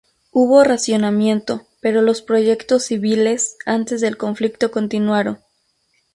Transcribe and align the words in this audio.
Hubo 0.31 0.63
racionamiento, 0.63 1.67
pero 1.79 2.01
los 2.01 2.23
proyectos 2.23 2.85
civiles 2.85 3.55
antes 3.67 4.01
del 4.01 4.17
conflicto 4.17 4.71
continuaron. 4.71 5.37